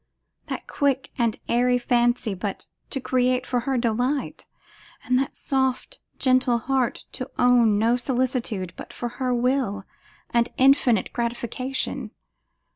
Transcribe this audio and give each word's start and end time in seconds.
That 0.47 0.65
quick 0.65 1.11
and 1.19 1.39
airy 1.47 1.77
fancy 1.77 2.33
but 2.33 2.65
to 2.89 2.99
create 2.99 3.45
for 3.45 3.59
her 3.59 3.77
delight, 3.77 4.47
and 5.03 5.19
that 5.19 5.35
soft, 5.35 5.99
gentle 6.17 6.57
heart 6.57 7.05
to 7.11 7.29
own 7.37 7.77
no 7.77 7.95
solicitude 7.97 8.73
but 8.75 8.93
for 8.93 9.09
her 9.19 9.31
will 9.31 9.83
and 10.31 10.49
infinite 10.57 11.13
gratification? 11.13 12.09